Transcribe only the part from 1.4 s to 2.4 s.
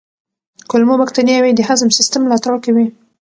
د هضم سیستم